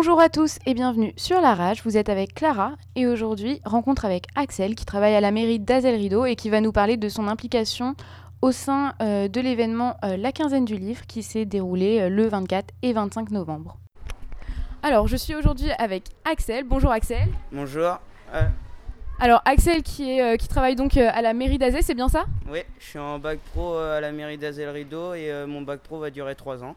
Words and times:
Bonjour 0.00 0.20
à 0.20 0.28
tous 0.28 0.60
et 0.64 0.74
bienvenue 0.74 1.12
sur 1.16 1.40
La 1.40 1.56
Rage. 1.56 1.82
Vous 1.82 1.96
êtes 1.96 2.08
avec 2.08 2.32
Clara 2.32 2.74
et 2.94 3.08
aujourd'hui, 3.08 3.60
rencontre 3.64 4.04
avec 4.04 4.26
Axel 4.36 4.76
qui 4.76 4.84
travaille 4.84 5.16
à 5.16 5.20
la 5.20 5.32
mairie 5.32 5.58
d'Azel 5.58 5.96
Rideau 5.96 6.24
et 6.24 6.36
qui 6.36 6.50
va 6.50 6.60
nous 6.60 6.70
parler 6.70 6.96
de 6.96 7.08
son 7.08 7.26
implication 7.26 7.96
au 8.40 8.52
sein 8.52 8.94
euh, 9.02 9.26
de 9.26 9.40
l'événement 9.40 9.96
euh, 10.04 10.16
La 10.16 10.30
Quinzaine 10.30 10.64
du 10.64 10.76
Livre 10.76 11.04
qui 11.08 11.24
s'est 11.24 11.46
déroulé 11.46 11.98
euh, 11.98 12.08
le 12.10 12.28
24 12.28 12.66
et 12.82 12.92
25 12.92 13.32
novembre. 13.32 13.76
Alors, 14.84 15.08
je 15.08 15.16
suis 15.16 15.34
aujourd'hui 15.34 15.72
avec 15.78 16.04
Axel. 16.24 16.62
Bonjour 16.62 16.92
Axel. 16.92 17.26
Bonjour. 17.50 17.98
Alors, 19.18 19.42
Axel 19.46 19.82
qui, 19.82 20.12
est, 20.12 20.38
qui 20.38 20.46
travaille 20.46 20.76
donc 20.76 20.96
à 20.96 21.20
la 21.22 21.34
mairie 21.34 21.58
d'Azel, 21.58 21.82
c'est 21.82 21.96
bien 21.96 22.08
ça? 22.08 22.24
Oui, 22.48 22.60
je 22.78 22.84
suis 22.84 23.00
en 23.00 23.18
bac 23.18 23.40
pro 23.52 23.76
à 23.76 24.00
la 24.00 24.12
mairie 24.12 24.38
d'Azel 24.38 24.68
Rideau 24.68 25.14
et 25.14 25.44
mon 25.48 25.62
bac 25.62 25.80
pro 25.80 25.98
va 25.98 26.10
durer 26.10 26.36
3 26.36 26.62
ans. 26.62 26.76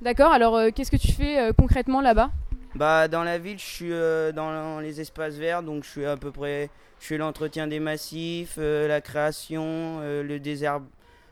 D'accord, 0.00 0.30
alors 0.30 0.60
qu'est-ce 0.72 0.92
que 0.92 0.96
tu 0.96 1.10
fais 1.10 1.50
concrètement 1.58 2.00
là-bas? 2.00 2.30
Bah, 2.74 3.08
dans 3.08 3.22
la 3.22 3.38
ville, 3.38 3.58
je 3.58 3.64
suis 3.64 3.92
euh, 3.92 4.32
dans 4.32 4.80
les 4.80 5.00
espaces 5.00 5.34
verts, 5.34 5.62
donc 5.62 5.84
je 5.84 5.90
suis 5.90 6.04
à 6.06 6.16
peu 6.16 6.30
près. 6.30 6.70
Je 7.00 7.06
fais 7.06 7.18
l'entretien 7.18 7.66
des 7.66 7.80
massifs, 7.80 8.56
euh, 8.58 8.86
la 8.86 9.00
création, 9.00 9.64
euh, 10.00 10.22
le, 10.22 10.38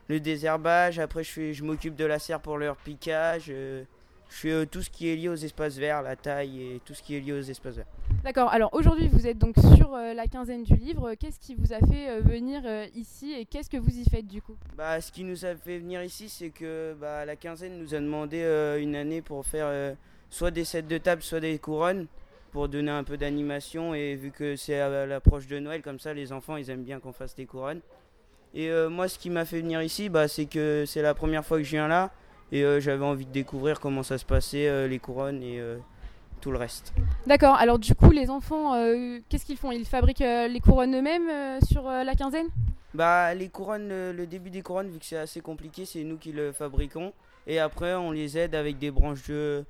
le 0.07 0.19
désherbage. 0.19 0.99
Après, 0.99 1.23
je, 1.23 1.53
je 1.53 1.63
m'occupe 1.63 1.95
de 1.95 2.05
la 2.05 2.19
serre 2.19 2.41
pour 2.41 2.57
leur 2.57 2.75
piquage. 2.75 3.45
je 3.45 3.85
fais 4.27 4.65
tout 4.65 4.81
ce 4.81 4.89
qui 4.89 5.09
est 5.09 5.15
lié 5.15 5.29
aux 5.29 5.35
espaces 5.35 5.77
verts, 5.77 6.01
la 6.01 6.15
taille 6.15 6.61
et 6.61 6.81
tout 6.85 6.93
ce 6.93 7.01
qui 7.01 7.15
est 7.15 7.19
lié 7.21 7.33
aux 7.33 7.41
espaces 7.41 7.75
verts. 7.75 7.85
D'accord, 8.23 8.49
alors 8.51 8.69
aujourd'hui 8.73 9.07
vous 9.07 9.25
êtes 9.27 9.37
donc 9.37 9.55
sur 9.75 9.91
la 9.95 10.27
quinzaine 10.27 10.63
du 10.63 10.75
livre. 10.75 11.15
Qu'est-ce 11.15 11.39
qui 11.39 11.55
vous 11.55 11.73
a 11.73 11.79
fait 11.79 12.19
venir 12.21 12.61
ici 12.95 13.33
et 13.33 13.45
qu'est-ce 13.45 13.69
que 13.69 13.77
vous 13.77 13.97
y 13.97 14.03
faites 14.09 14.27
du 14.27 14.41
coup? 14.41 14.55
Bah, 14.77 15.01
Ce 15.01 15.11
qui 15.11 15.23
nous 15.23 15.45
a 15.45 15.55
fait 15.55 15.79
venir 15.79 16.03
ici, 16.03 16.29
c'est 16.29 16.49
que 16.49 16.93
bah, 16.99 17.25
la 17.25 17.35
quinzaine 17.35 17.77
nous 17.79 17.95
a 17.95 17.99
demandé 17.99 18.41
une 18.79 18.95
année 18.95 19.21
pour 19.21 19.45
faire 19.45 19.95
soit 20.31 20.49
des 20.49 20.65
sets 20.65 20.81
de 20.81 20.97
table, 20.97 21.21
soit 21.21 21.41
des 21.41 21.59
couronnes 21.59 22.07
pour 22.51 22.67
donner 22.67 22.89
un 22.89 23.03
peu 23.03 23.17
d'animation. 23.17 23.93
Et 23.93 24.15
vu 24.15 24.31
que 24.31 24.55
c'est 24.55 24.79
à 24.79 25.05
l'approche 25.05 25.45
de 25.45 25.59
Noël, 25.59 25.83
comme 25.83 25.99
ça, 25.99 26.13
les 26.13 26.31
enfants, 26.33 26.57
ils 26.57 26.69
aiment 26.71 26.83
bien 26.83 26.99
qu'on 26.99 27.13
fasse 27.13 27.35
des 27.35 27.45
couronnes. 27.45 27.81
Et 28.53 28.69
euh, 28.69 28.89
moi, 28.89 29.07
ce 29.07 29.19
qui 29.19 29.29
m'a 29.29 29.45
fait 29.45 29.61
venir 29.61 29.81
ici, 29.81 30.09
bah, 30.09 30.27
c'est 30.27 30.45
que 30.45 30.85
c'est 30.87 31.01
la 31.01 31.13
première 31.13 31.45
fois 31.45 31.57
que 31.57 31.63
je 31.63 31.71
viens 31.71 31.87
là. 31.87 32.11
Et 32.51 32.65
euh, 32.65 32.79
j'avais 32.81 33.05
envie 33.05 33.25
de 33.25 33.31
découvrir 33.31 33.79
comment 33.79 34.03
ça 34.03 34.17
se 34.17 34.25
passait, 34.25 34.67
euh, 34.67 34.87
les 34.87 34.99
couronnes 34.99 35.43
et 35.43 35.61
tout 36.41 36.51
le 36.51 36.57
reste. 36.57 36.91
D'accord, 37.27 37.55
alors 37.55 37.77
du 37.77 37.93
coup, 37.93 38.09
les 38.09 38.29
enfants, 38.29 38.73
qu'est-ce 39.29 39.45
qu'ils 39.45 39.57
font? 39.57 39.71
Ils 39.71 39.85
fabriquent 39.85 40.19
les 40.19 40.59
couronnes 40.59 40.95
eux-mêmes 40.95 41.59
sur 41.61 41.83
la 41.83 42.15
quinzaine? 42.15 42.47
Bah, 42.95 43.33
les 43.35 43.47
couronnes, 43.47 44.11
le 44.11 44.25
début 44.25 44.49
des 44.49 44.63
couronnes, 44.63 44.89
vu 44.89 44.97
que 44.97 45.05
c'est 45.05 45.17
assez 45.17 45.39
compliqué, 45.39 45.85
c'est 45.85 46.03
nous 46.03 46.17
qui 46.17 46.31
le 46.31 46.51
fabriquons. 46.51 47.13
Et 47.45 47.59
après, 47.59 47.93
on 47.93 48.11
les 48.11 48.39
aide 48.39 48.55
avec 48.55 48.79
des 48.79 48.89
branches 48.89 49.27
de, 49.27 49.63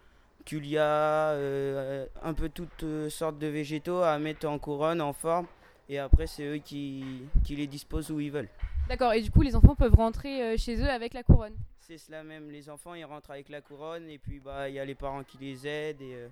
Culia, 0.46 1.32
euh, 1.32 2.06
un 2.22 2.34
peu 2.34 2.50
toutes 2.50 2.84
euh, 2.84 3.10
sortes 3.10 3.38
de 3.38 3.48
végétaux 3.48 4.02
à 4.02 4.18
mettre 4.20 4.48
en 4.48 4.60
couronne, 4.60 5.02
en 5.02 5.14
forme. 5.14 5.48
Et 5.90 6.00
après, 6.00 6.28
c'est 6.28 6.46
eux 6.46 6.58
qui, 6.58 7.24
qui, 7.44 7.56
les 7.56 7.68
disposent 7.68 8.12
où 8.12 8.20
ils 8.20 8.32
veulent. 8.32 8.50
D'accord, 8.88 9.14
et 9.14 9.22
du 9.22 9.32
coup, 9.32 9.42
les 9.42 9.56
enfants 9.56 9.76
peuvent 9.76 9.96
rentrer 9.96 10.42
euh, 10.42 10.58
chez 10.58 10.82
eux 10.82 10.90
avec 10.90 11.14
la 11.14 11.24
couronne 11.24 11.56
C'est 11.80 11.98
cela 11.98 12.24
même, 12.24 12.50
les 12.50 12.70
enfants, 12.70 12.94
ils 12.94 13.04
rentrent 13.04 13.32
avec 13.32 13.50
la 13.50 13.62
couronne, 13.62 14.10
et 14.10 14.18
puis 14.18 14.40
bah, 14.40 14.70
il 14.70 14.76
y 14.76 14.80
a 14.80 14.86
les 14.86 14.96
parents 14.96 15.24
qui 15.24 15.38
les 15.38 15.68
aident, 15.68 16.02
et 16.02 16.28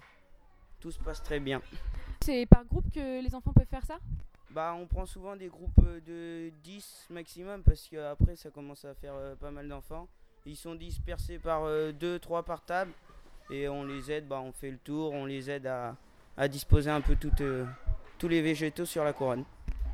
tout 0.80 0.92
se 0.92 1.00
passe 1.00 1.22
très 1.22 1.40
bien. 1.40 1.62
C'est 2.22 2.46
par 2.46 2.66
groupe 2.66 2.90
que 2.94 3.22
les 3.22 3.36
enfants 3.36 3.54
peuvent 3.54 3.68
faire 3.68 3.86
ça? 3.86 4.00
Bah, 4.52 4.76
on 4.80 4.88
prend 4.88 5.06
souvent 5.06 5.36
des 5.36 5.48
groupes 5.48 5.86
de 6.06 6.52
10 6.64 7.08
maximum, 7.10 7.62
parce 7.64 7.88
qu'après, 7.90 8.36
ça 8.36 8.50
commence 8.50 8.86
à 8.86 8.94
faire 8.94 9.14
pas 9.40 9.52
mal 9.52 9.68
d'enfants. 9.68 10.08
Ils 10.46 10.56
sont 10.56 10.76
dispersés 10.76 11.38
par 11.38 11.64
2-3 11.68 12.44
par 12.44 12.64
table 12.64 12.92
et 13.50 13.68
on 13.70 13.84
les 13.84 14.12
aide, 14.12 14.28
bah, 14.28 14.42
on 14.44 14.52
fait 14.52 14.72
le 14.72 14.78
tour, 14.78 15.12
on 15.14 15.26
les 15.26 15.50
aide 15.50 15.68
à, 15.68 15.96
à 16.38 16.48
disposer 16.48 16.90
un 16.90 17.02
peu 17.02 17.16
euh, 17.42 17.66
tous 18.18 18.28
les 18.28 18.42
végétaux 18.42 18.86
sur 18.86 19.04
la 19.04 19.14
couronne. 19.14 19.44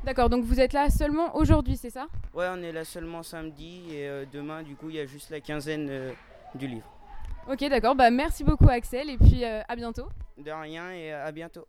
D'accord, 0.04 0.28
donc 0.28 0.44
vous 0.44 0.60
êtes 0.60 0.72
là 0.72 0.88
seulement 0.90 1.34
aujourd'hui, 1.36 1.76
c'est 1.76 1.90
ça? 1.90 2.06
Ouais, 2.34 2.46
on 2.50 2.62
est 2.62 2.72
là 2.72 2.84
seulement 2.84 3.22
samedi 3.22 3.82
et 3.90 4.06
euh, 4.06 4.24
demain, 4.32 4.62
du 4.62 4.76
coup, 4.76 4.90
il 4.90 4.96
y 4.96 5.00
a 5.00 5.06
juste 5.06 5.30
la 5.30 5.40
quinzaine 5.40 5.88
euh, 5.90 6.12
du 6.54 6.66
livre. 6.66 6.86
Ok, 7.50 7.60
d'accord, 7.68 7.94
bah 7.94 8.10
merci 8.10 8.42
beaucoup 8.42 8.68
Axel 8.68 9.08
et 9.08 9.16
puis 9.16 9.44
à 9.44 9.76
bientôt. 9.76 10.08
De 10.36 10.50
rien 10.50 10.90
et 10.90 11.12
à 11.12 11.30
bientôt. 11.30 11.64